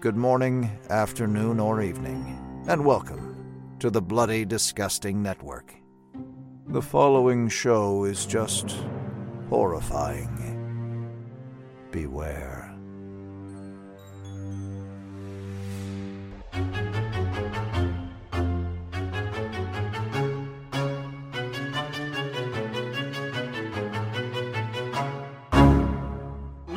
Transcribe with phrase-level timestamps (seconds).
[0.00, 5.74] good morning, afternoon, or evening, and welcome to the Bloody Disgusting Network.
[6.68, 8.74] The following show is just
[9.50, 11.12] horrifying.
[11.90, 12.59] Beware.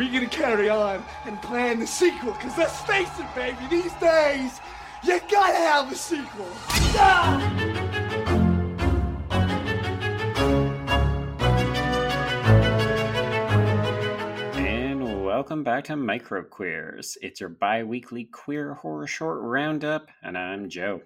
[0.03, 4.59] We're gonna carry on and plan the sequel, cause let's face it, baby, these days,
[5.01, 6.45] you gotta have a sequel.
[6.97, 7.39] Ah!
[14.57, 17.17] And welcome back to Micro Queers.
[17.21, 21.03] It's your bi weekly queer horror short roundup, and I'm Joe.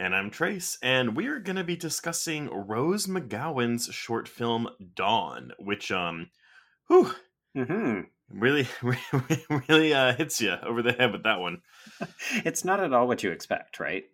[0.00, 5.92] And I'm Trace, and we're going to be discussing Rose McGowan's short film Dawn, which,
[5.92, 6.30] um,
[6.88, 7.14] whew,
[7.54, 8.00] hmm
[8.32, 8.66] really,
[9.68, 11.62] really uh, hits you over the head with that one.
[12.44, 14.04] It's not at all what you expect, right?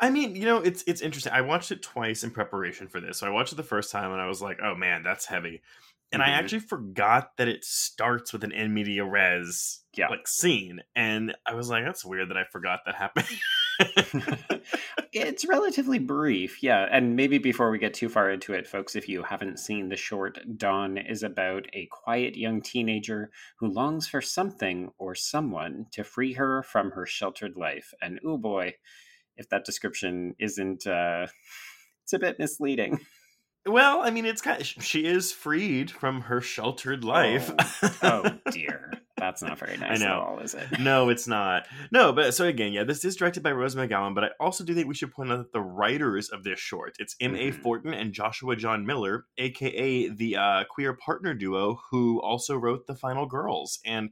[0.00, 1.32] I mean, you know, it's it's interesting.
[1.32, 3.18] I watched it twice in preparation for this.
[3.18, 5.62] So I watched it the first time, and I was like, "Oh man, that's heavy."
[6.12, 6.32] And I Mhm.
[6.32, 10.08] actually forgot that it starts with an in media res Yeah.
[10.10, 13.28] like scene, and I was like, "That's weird that I forgot that happened."
[15.12, 16.86] it's relatively brief, yeah.
[16.90, 19.96] And maybe before we get too far into it, folks, if you haven't seen the
[19.96, 26.04] short, Dawn is about a quiet young teenager who longs for something or someone to
[26.04, 27.92] free her from her sheltered life.
[28.00, 28.74] And oh boy,
[29.36, 31.26] if that description isn't, uh,
[32.02, 33.00] it's a bit misleading.
[33.66, 37.50] Well, I mean, it's kind of, she is freed from her sheltered life.
[38.02, 40.12] oh dear, that's not very nice I know.
[40.12, 40.80] at all, is it?
[40.80, 41.66] no, it's not.
[41.90, 44.74] No, but so again, yeah, this is directed by Rose McGowan, but I also do
[44.74, 47.34] think we should point out that the writers of this short, it's M.
[47.34, 47.50] A.
[47.52, 47.62] Mhm.
[47.62, 52.94] Fortin and Joshua John Miller, aka the uh, queer partner duo who also wrote The
[52.96, 54.10] Final Girls, and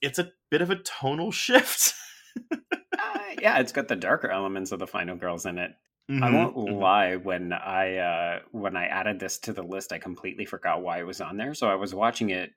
[0.00, 1.92] it's a bit of a tonal shift.
[2.52, 2.56] Uh,
[3.42, 5.72] yeah, it's got the darker elements of the Final Girls in it.
[6.10, 6.80] I Mhm, won't mhm.
[6.80, 7.16] lie.
[7.16, 11.06] When I uh, when I added this to the list, I completely forgot why it
[11.06, 11.54] was on there.
[11.54, 12.52] So I was watching it,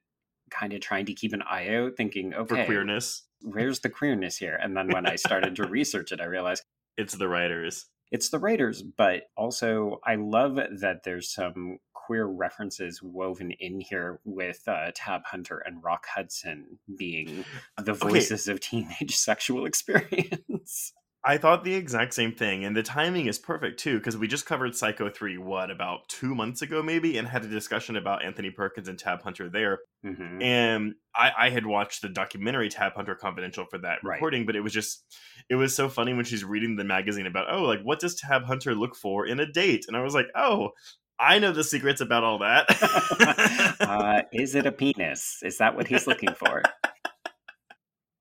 [0.49, 3.23] kind of trying to keep an eye out, thinking, okay, for queerness.
[3.41, 4.57] where's the queerness here?
[4.61, 6.63] And then when I started to research it, I realized
[6.97, 7.87] It's the writers.
[8.11, 8.81] it's the writers.
[8.83, 15.21] But also, I love that there's some queer references woven in here with uh, Tab
[15.25, 17.45] Hunter and Rock Hudson being
[17.77, 17.99] the Okay.
[18.09, 20.93] voices of teenage sexual experience.
[21.25, 24.45] I thought the exact same thing, and the timing is perfect too, because we just
[24.45, 28.49] covered Psycho 3, what, about two months ago, maybe, and had a discussion about Anthony
[28.51, 29.79] Perkins and Tab Hunter there.
[30.03, 34.15] hmm and I, I had watched the documentary Tab Hunter Confidential for that Right.
[34.15, 35.05] recording, but it was just
[35.49, 38.43] it was so funny when she's reading the magazine about oh like what does Tab
[38.43, 40.71] Hunter look for in a date, and I was like oh
[41.19, 42.65] I know the secrets about all that.
[43.79, 45.37] uh, is it a penis?
[45.43, 46.63] Is that what he's looking for?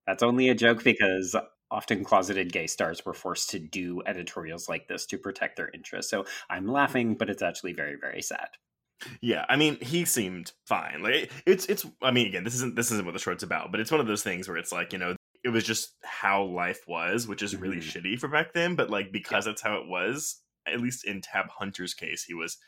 [0.07, 1.35] That's only a joke because
[1.73, 6.11] often closeted gay stars were forced to do editorials like this to protect their interests.
[6.11, 8.49] So I'm laughing, but it's actually very, very sad.
[9.21, 11.03] yeah, I mean he seemed fine.
[11.03, 13.81] Like it's it's I mean again this isn't this isn't what the short's about, but
[13.81, 16.83] it's one of those things where it's like you know it was just how life
[16.87, 17.83] was, which is really Mhm.
[18.03, 20.41] shitty for back then, but like because that's how it was.
[20.67, 22.59] At least in Tab Hunter's case, he was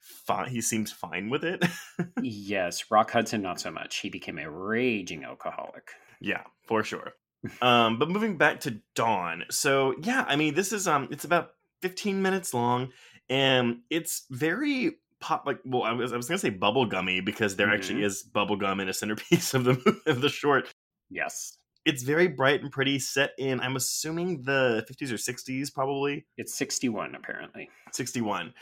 [0.00, 0.48] fine.
[0.48, 1.62] He seemed fine with it.
[2.22, 3.98] yes, Rock Hudson, not so much.
[3.98, 5.90] He became a raging alcoholic.
[6.20, 7.12] Yeah, for sure.
[7.62, 9.44] Um, but moving back to Dawn.
[9.50, 11.50] So yeah, I mean, this is um, it's about
[11.82, 12.90] 15 minutes long,
[13.28, 15.46] and it's very pop.
[15.46, 18.04] Like, well, I was I was gonna say bubblegummy because there actually Mhm.
[18.06, 20.72] is bubblegum in a centerpiece of the of the short.
[21.10, 26.26] Yes, It's very bright and pretty, set in I'm assuming the 50s or 60s, probably
[26.36, 27.70] it's 61, apparently.
[27.92, 28.52] 61.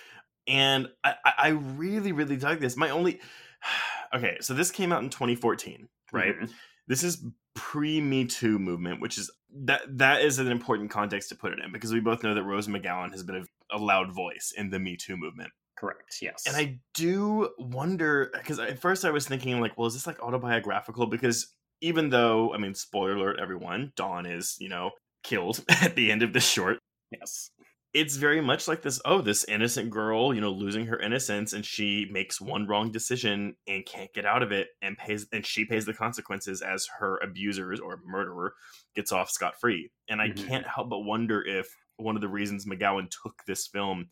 [0.47, 2.77] And I, I really, really dug this.
[2.77, 3.19] My only
[4.15, 6.39] okay, so this came out in 2014, right?
[6.39, 6.51] Mhm.
[6.87, 7.25] This is
[7.55, 9.31] pre Me Too movement, which is
[9.65, 12.43] that that is an important context to put it in because we both know that
[12.43, 16.45] Rose McGowan has been a, a loud voice in the Me Too movement, Correct, yes.
[16.47, 20.23] and I do wonder because at first I was thinking like, well, is this like
[20.23, 21.07] autobiographical?
[21.07, 24.91] Because even though I mean, spoiler alert, everyone, Dawn is you know
[25.23, 26.79] killed at the end of this short.
[27.11, 27.51] yes.
[27.95, 29.01] It's very much like this.
[29.05, 33.57] Oh, this innocent girl, you know, losing her innocence, and she makes one wrong decision
[33.69, 37.19] and can't get out of it, and pays, and she pays the consequences as her
[37.19, 38.55] abusers or murderer
[38.97, 39.91] gets off scot free.
[40.09, 40.49] And I Mhm.
[40.49, 44.09] can't help but wonder if one of the reasons McGowan took this film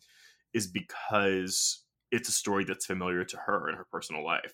[0.53, 4.53] is because it's a story that's familiar to her in her personal life.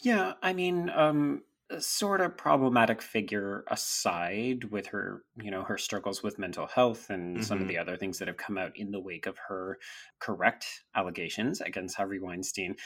[0.00, 1.42] Yeah, I mean, um,
[1.80, 7.44] sort of problematic figure aside with her, you know, her struggles with mental health and
[7.44, 7.68] some of Mhm.
[7.68, 9.78] the other things that have come out in the wake of her
[10.20, 12.76] correct allegations against Harvey Weinstein.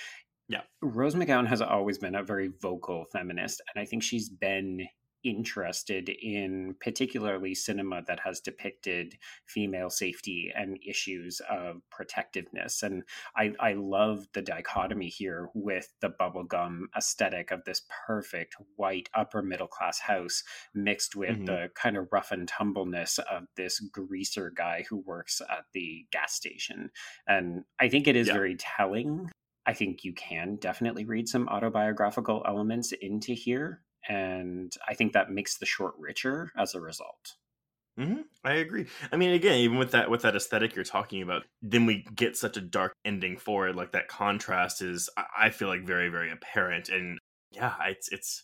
[0.49, 0.63] Yeah.
[0.83, 4.87] Rose McGowan has always been a very vocal feminist, and I think she's been
[5.25, 12.83] interested in particularly cinema that has depicted female safety and issues of protectiveness.
[12.83, 13.03] And
[13.37, 19.43] I, I love the dichotomy here with the bubblegum aesthetic of this perfect white upper
[19.43, 20.43] middle class house
[20.75, 21.45] mixed with mm-hmm.
[21.47, 26.35] the kind of rough and tumbleness of this greaser guy who works at the gas
[26.35, 26.91] station.
[27.27, 28.35] And I think it is yeah.
[28.35, 29.31] very telling
[29.67, 35.31] I think you can definitely read some autobiographical elements into here and I think that
[35.31, 37.35] makes the short richer as a result.
[37.99, 38.23] Mm-hmm.
[38.45, 38.87] I agree.
[39.13, 42.37] I mean, again, even with that with that aesthetic you're talking about, then we get
[42.37, 43.77] such a dark ending for it.
[43.77, 46.89] Like that contrast is, I feel like, very very apparent.
[46.89, 47.19] And
[47.51, 48.43] yeah, it's it's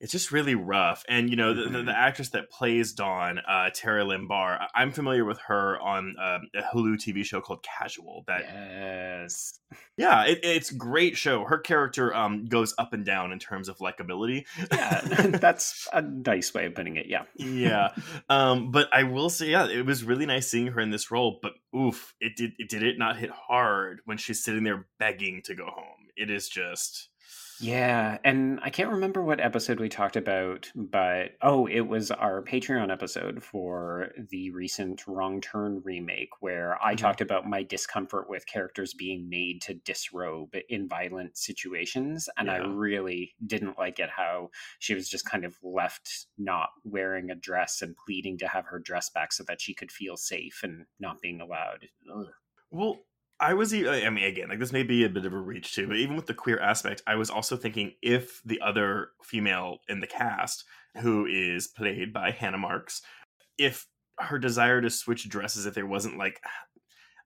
[0.00, 1.04] it's just really rough.
[1.08, 1.72] And you know, the, mm-hmm.
[1.74, 6.16] the, the, actress that plays Dawn, uh, Tara Lynn Barr, I'm familiar with her on
[6.18, 8.24] um, a Hulu TV show called Casual.
[8.26, 9.60] That yes,
[9.98, 11.44] yeah, it, it's great show.
[11.44, 14.46] Her character um, goes up and down in terms of likability.
[14.72, 15.00] Yeah,
[15.40, 17.06] that's a nice way of putting it.
[17.06, 17.90] Yeah, yeah.
[18.30, 21.38] Um, but I will say, yeah, it was really nice seeing her in this role.
[21.42, 25.42] But oof, it did it did it not hit hard when she's sitting there begging
[25.44, 26.08] to go home.
[26.16, 27.09] It is just
[27.60, 32.42] yeah, and I can't remember what episode we talked about, but oh, it was our
[32.42, 37.04] Patreon episode for the recent Wrong Turn remake, where I mm-hmm.
[37.04, 42.28] talked about my discomfort with characters being made to disrobe in violent situations.
[42.38, 42.54] And yeah.
[42.54, 47.34] I really didn't like it how she was just kind of left not wearing a
[47.34, 50.86] dress and pleading to have her dress back so that she could feel safe and
[50.98, 51.88] not being allowed.
[52.10, 52.26] Ugh.
[52.70, 53.00] Well,
[53.40, 55.86] I was, I mean, again, like this may be a bit of a reach too,
[55.86, 60.00] but even with the queer aspect, I was also thinking if the other female in
[60.00, 60.64] the cast,
[60.98, 63.00] who is played by Hannah Marks,
[63.56, 63.86] if
[64.18, 66.40] her desire to switch dresses, if there wasn't like,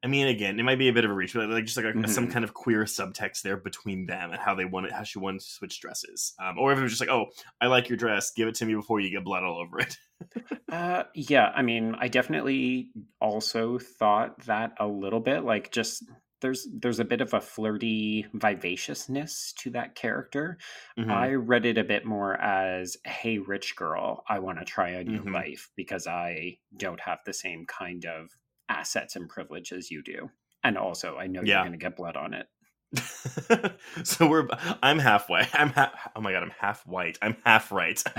[0.04, 1.86] I mean, again, it might be a bit of a reach, but like just like
[1.86, 2.10] a, mm-hmm.
[2.10, 5.40] some kind of queer subtext there between them and how they wanted, how she wanted
[5.40, 7.28] to switch dresses, um, or if it was just like, oh,
[7.58, 9.96] I like your dress, give it to me before you get blood all over it.
[10.70, 15.42] uh, yeah, I mean, I definitely also thought that a little bit.
[15.42, 16.04] Like, just
[16.42, 20.58] there's there's a bit of a flirty vivaciousness to that character.
[20.98, 21.10] Mm-hmm.
[21.10, 25.08] I read it a bit more as, "Hey, rich girl, I want to try on
[25.08, 25.34] your mm-hmm.
[25.34, 28.28] life because I don't have the same kind of
[28.68, 30.30] assets and privilege as you do."
[30.62, 31.56] And also, I know yeah.
[31.56, 32.46] you're going to get blood on it.
[34.04, 34.48] so we're
[34.82, 35.46] I'm halfway.
[35.52, 37.18] I'm ha- oh my god, I'm half white.
[37.22, 38.02] I'm half right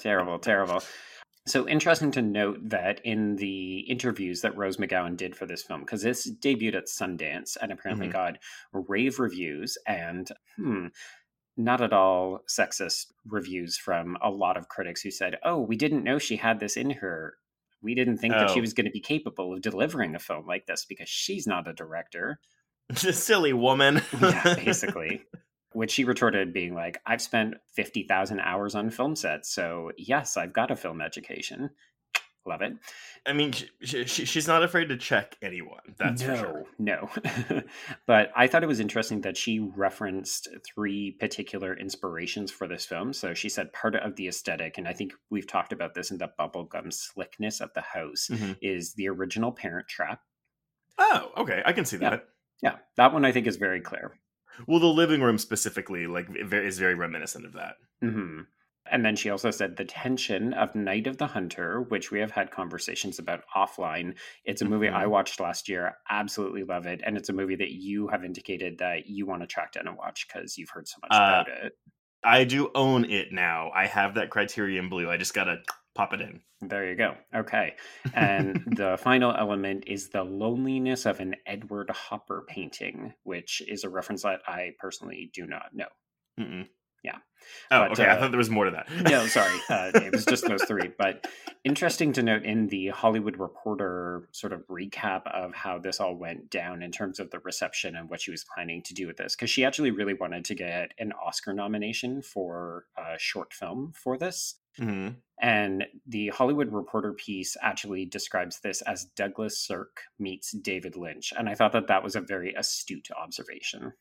[0.00, 0.82] terrible, terrible.
[1.46, 5.80] So interesting to note that in the interviews that Rose McGowan did for this film,
[5.80, 8.12] because this debuted at Sundance and apparently mm-hmm.
[8.12, 8.38] got
[8.72, 10.86] rave reviews and hmm,
[11.56, 16.04] not at all sexist reviews from a lot of critics who said, "Oh, we didn't
[16.04, 17.34] know she had this in her.
[17.84, 18.40] We didn't think oh.
[18.40, 18.62] that she oh.
[18.62, 21.72] was going to be capable of delivering a film like this because she's not a
[21.72, 22.40] director."
[22.88, 24.02] The Silly woman.
[24.20, 25.22] yeah, basically
[25.74, 30.52] which she retorted being like i've spent 50000 hours on film sets so yes i've
[30.52, 31.70] got a film education
[32.46, 32.72] love it.
[33.26, 36.64] I mean she, she, she's not afraid to check anyone that's no, for sure.
[36.78, 37.10] No
[38.06, 43.12] but i thought it was interesting that she referenced three particular inspirations for this film.
[43.12, 46.18] So she said part of the aesthetic and i think we've talked about this in
[46.18, 48.52] the bubblegum slickness of the house mm-hmm.
[48.60, 50.20] is the original parent trap.
[50.98, 51.62] Oh okay.
[51.64, 52.10] I can see yeah.
[52.10, 52.24] that.
[52.62, 52.76] Yeah.
[52.96, 54.18] That one i think is very clear.
[54.66, 57.74] Well, the living room specifically, like, is very reminiscent of that.
[58.02, 58.42] Mm-hmm.
[58.90, 62.30] And then she also said the tension of Night of the Hunter, which we have
[62.30, 64.14] had conversations about offline.
[64.44, 64.96] It's a movie mm-hmm.
[64.96, 65.94] I watched last year.
[66.10, 67.00] Absolutely love it.
[67.04, 69.96] And it's a movie that you have indicated that you want to track down and
[69.96, 71.72] watch because you've heard so much uh, about it.
[72.22, 73.70] I do own it now.
[73.74, 75.10] I have that Criterion Blue.
[75.10, 75.58] I just got to
[75.94, 76.40] pop it in.
[76.60, 77.14] There you go.
[77.34, 77.74] Okay.
[78.14, 83.88] And the final element is the loneliness of an Edward Hopper painting, which is a
[83.88, 85.86] reference that I personally do not know.
[86.38, 86.66] Mm-mm.
[87.04, 87.18] Yeah.
[87.70, 88.06] Oh, but, okay.
[88.06, 88.88] Uh, I thought there was more to that.
[89.10, 89.52] no, sorry.
[89.70, 90.90] Uh, it was just those three.
[90.96, 91.26] But
[91.64, 96.50] interesting to note in the Hollywood Reporter sort of recap of how this all went
[96.50, 99.34] down in terms of the reception and what she was planning to do with this,
[99.34, 104.16] because she actually really wanted to get an Oscar nomination for a short film for
[104.16, 104.56] this.
[104.78, 105.14] Mm-hmm.
[105.40, 111.32] And the Hollywood Reporter piece actually describes this as Douglas Sirk meets David Lynch.
[111.36, 113.92] And I thought that that was a very astute observation.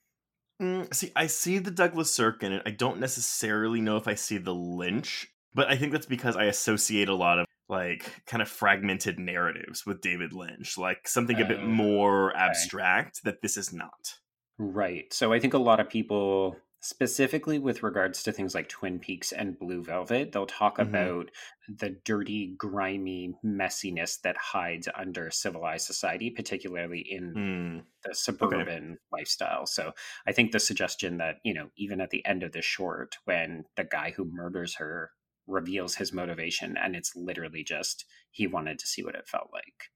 [0.61, 2.63] Mm, see, I see the Douglas Sirk in it.
[2.65, 6.45] I don't necessarily know if I see the Lynch, but I think that's because I
[6.45, 11.45] associate a lot of like kind of fragmented narratives with David Lynch, like something a
[11.45, 12.39] bit oh, more okay.
[12.39, 14.15] abstract that this is not.
[14.57, 15.11] Right.
[15.11, 19.31] So I think a lot of people specifically with regards to things like Twin Peaks
[19.31, 20.89] and Blue Velvet, they'll talk mm-hmm.
[20.89, 21.31] about
[21.69, 27.83] the dirty, grimy messiness that hides under civilized society, particularly in mm.
[28.03, 28.99] the suburban okay.
[29.13, 29.65] lifestyle.
[29.65, 29.93] So
[30.27, 33.63] I think the suggestion that, you know, even at the end of the short, when
[33.77, 35.11] the guy who murders her
[35.47, 39.89] reveals his motivation, and it's literally just he wanted to see what it felt like.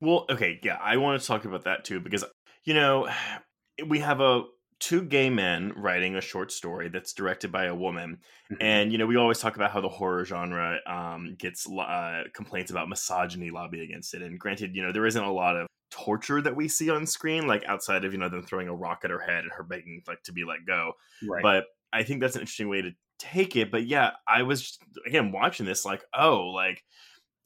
[0.00, 2.24] Well, okay, yeah, I want to talk about that too because,
[2.64, 3.06] you know,
[3.86, 4.44] we have a
[4.82, 8.18] two gay men writing a short story that's directed by a woman.
[8.52, 8.62] Mm-hmm.
[8.62, 12.70] and you know we always talk about how the horror genre um, gets uh, complaints
[12.70, 14.22] about misogyny lobby against it.
[14.22, 17.46] And granted you know there isn't a lot of torture that we see on screen
[17.46, 20.02] like outside of you know them throwing a rock at her head and her begging
[20.08, 20.92] like to be let go.
[21.26, 21.42] Right.
[21.42, 23.70] but i think that's an interesting way to take it.
[23.70, 26.82] But yeah i was just, again watching this like oh like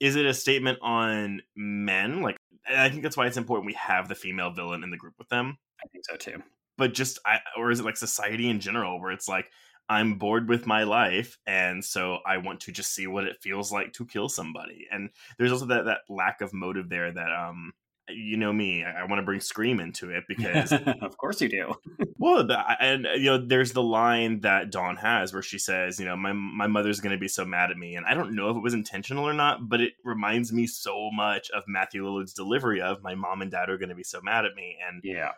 [0.00, 2.22] is it a statement on men?
[2.22, 2.36] Like
[2.68, 5.28] i think that's why it's important we have the female villain in the group with
[5.28, 5.58] them.
[5.84, 6.42] I think so too
[6.76, 9.46] but just I, or is it like society in general where it's like
[9.88, 13.70] I'm bored with my life and so I want to just see what it feels
[13.70, 14.86] like to kill somebody.
[14.90, 17.72] And there's also that that lack of motive there that um
[18.08, 21.48] you know me, I, I want to bring Scream into it because of course you
[21.48, 21.74] do.
[22.18, 26.04] well, the, and you know there's the line that Dawn has where she says, you
[26.04, 28.50] know, my my mother's going to be so mad at me and I don't know
[28.50, 32.32] if it was intentional or not, but it reminds me so much of Matthew Lillard's
[32.32, 35.00] delivery of my mom and dad are going to be so mad at me and
[35.04, 35.32] yeah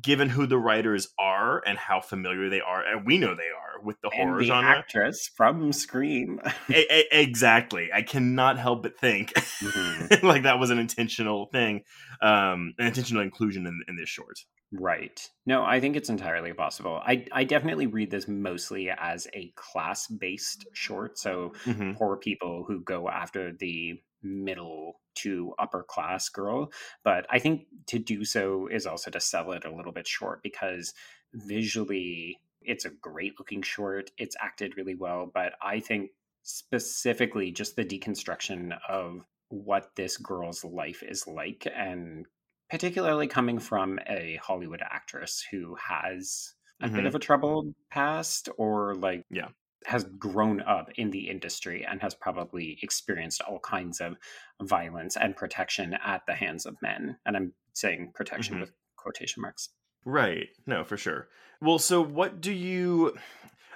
[0.00, 3.82] given who the writers are and how familiar they are, and we know they are
[3.82, 4.70] with the and horror the genre.
[4.70, 6.40] Actress from Scream.
[6.68, 7.90] a- a- exactly.
[7.92, 10.26] I cannot help but think mm-hmm.
[10.26, 11.82] like that was an intentional thing,
[12.22, 14.38] um, an intentional inclusion in, in this short.
[14.72, 15.20] Right.
[15.46, 17.00] No, I think it's entirely possible.
[17.04, 21.18] I I definitely read this mostly as a class based short.
[21.18, 21.92] So mm-hmm.
[21.92, 26.72] poor people who go after the middle to upper class girl.
[27.02, 30.42] But I think to do so is also to sell it a little bit short
[30.42, 30.94] because
[31.32, 34.10] visually it's a great looking short.
[34.18, 35.30] It's acted really well.
[35.32, 36.10] But I think
[36.42, 42.26] specifically just the deconstruction of what this girl's life is like and
[42.70, 46.96] particularly coming from a Hollywood actress who has a mm-hmm.
[46.96, 49.48] bit of a troubled past or like yeah
[49.86, 54.16] has grown up in the industry and has probably experienced all kinds of
[54.62, 57.16] violence and protection at the hands of men.
[57.26, 58.62] And I'm saying protection mm-hmm.
[58.62, 59.70] with quotation marks.
[60.04, 60.48] Right.
[60.66, 61.28] No, for sure.
[61.60, 63.14] Well, so what do you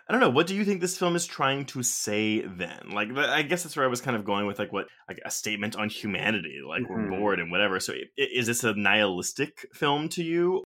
[0.09, 0.31] I don't know.
[0.31, 2.91] What do you think this film is trying to say then?
[2.93, 5.31] Like, I guess that's where I was kind of going with like what like a
[5.31, 6.61] statement on humanity.
[6.67, 7.11] Like mm-hmm.
[7.11, 7.79] we're bored and whatever.
[7.79, 10.65] So, is this a nihilistic film to you,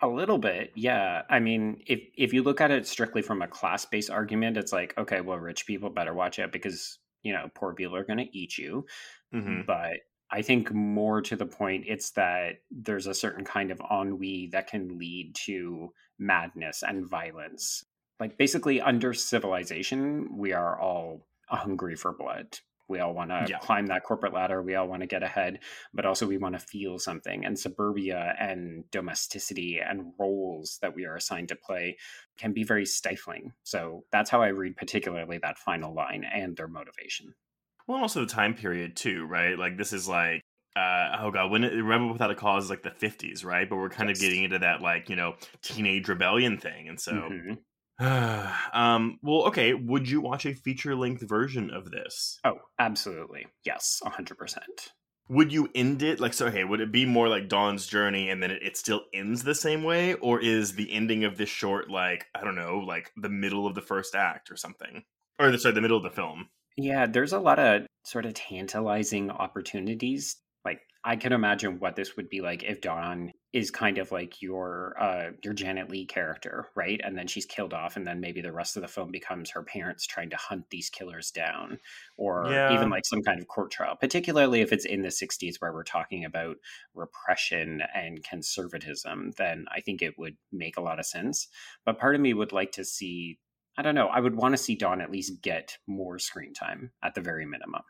[0.00, 1.22] a little bit, yeah.
[1.28, 4.72] I mean, if if you look at it strictly from a class based argument, it's
[4.72, 8.18] like, okay, well, rich people better watch out because you know poor people are going
[8.18, 8.86] to eat you.
[9.34, 9.62] Mm-hmm.
[9.66, 9.98] But
[10.30, 14.68] I think more to the point, it's that there's a certain kind of ennui that
[14.68, 17.84] can lead to madness and violence.
[18.20, 22.58] Like basically, under civilization, we are all hungry for blood.
[22.88, 23.58] We all want to yeah.
[23.58, 24.62] climb that corporate ladder.
[24.62, 25.60] We all want to get ahead,
[25.92, 27.44] but also we want to feel something.
[27.44, 31.96] And suburbia and domesticity and roles that we are assigned to play
[32.38, 33.52] can be very stifling.
[33.64, 37.34] So that's how I read, particularly that final line and their motivation.
[37.86, 39.58] Well, also the time period too, right?
[39.58, 40.42] Like this is like
[40.76, 43.68] uh, oh god, when it, Rebel Without a Cause is like the fifties, right?
[43.68, 44.18] But we're kind yes.
[44.18, 47.54] of getting into that like you know teenage rebellion thing, and so mm-hmm.
[48.72, 49.74] um, well, okay.
[49.74, 52.38] Would you watch a feature length version of this?
[52.44, 53.46] Oh, absolutely.
[53.64, 54.58] Yes, 100%.
[55.30, 56.46] Would you end it like so?
[56.46, 59.54] Okay, would it be more like Dawn's journey, and then it, it still ends the
[59.54, 63.28] same way, or is the ending of this short like I don't know, like the
[63.28, 65.04] middle of the first act or something,
[65.38, 66.48] or the, sorry, the middle of the film?
[66.78, 72.16] Yeah, there's a lot of sort of tantalizing opportunities like I can imagine what this
[72.16, 76.68] would be like if Dawn is kind of like your uh your Janet Leigh character,
[76.74, 77.00] right?
[77.02, 79.62] And then she's killed off and then maybe the rest of the film becomes her
[79.62, 81.78] parents trying to hunt these killers down
[82.18, 82.74] or yeah.
[82.74, 85.82] even like some kind of court trial, particularly if it's in the 60s where we're
[85.82, 86.56] talking about
[86.94, 91.48] repression and conservatism, then I think it would make a lot of sense.
[91.86, 93.38] But part of me would like to see
[93.78, 96.90] I don't know, I would want to see Dawn at least get more screen time
[97.00, 97.82] at the very minimum.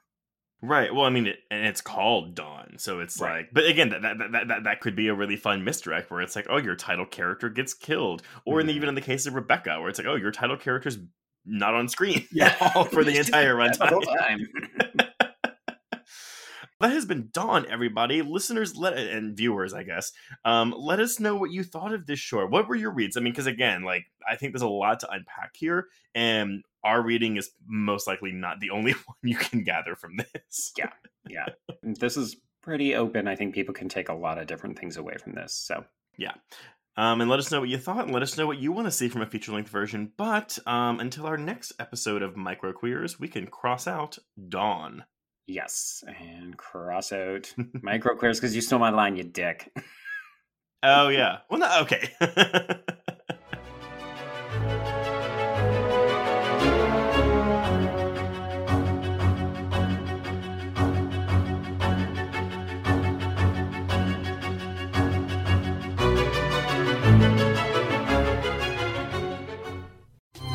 [0.60, 0.92] Right.
[0.92, 3.38] Well, I mean, it, and it's called Dawn, so it's right.
[3.38, 3.50] like.
[3.52, 6.34] But again, that, that that, that that could be a really fun misdirect where it's
[6.34, 8.60] like, oh, your title character gets killed, or mm-hmm.
[8.62, 10.98] in the, even in the case of Rebecca, where it's like, oh, your title character's
[11.44, 12.50] not on screen yeah.
[12.84, 14.46] for the entire runtime.
[16.80, 18.23] that has been Dawn, everybody.
[18.23, 20.12] Listeners, let and viewers, I guess,
[20.44, 22.50] um, let us know what you thought of this short.
[22.50, 23.16] What were your reads?
[23.16, 27.02] I mean, because again, like I think there's a lot to unpack here, and our
[27.02, 30.73] reading is most likely not the only one you can gather from this.
[30.76, 30.90] yeah,
[31.28, 31.47] yeah.
[31.82, 33.28] This is pretty open.
[33.28, 35.54] I think people can take a lot of different things away from this.
[35.54, 35.85] So
[36.16, 36.35] yeah.
[36.97, 38.88] Um, and let us know what you thought and let us know what you want
[38.88, 40.11] to see from a feature length version.
[40.16, 44.18] But um, until our next episode of Micro Queers, we can cross out
[44.49, 45.04] Dawn.
[45.49, 47.52] Yes, and cross out
[47.83, 49.75] micro because you stole my line, you dick.
[50.83, 51.38] Oh yeah.
[51.49, 52.11] Well, no, okay.